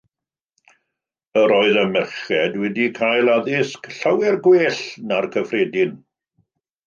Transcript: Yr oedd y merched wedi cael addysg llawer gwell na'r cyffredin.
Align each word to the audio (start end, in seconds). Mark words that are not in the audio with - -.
Yr 1.41 1.51
oedd 1.57 1.75
y 1.81 1.83
merched 1.89 2.55
wedi 2.61 2.87
cael 2.99 3.31
addysg 3.35 3.91
llawer 3.99 4.39
gwell 4.49 4.83
na'r 5.11 5.29
cyffredin. 5.37 5.93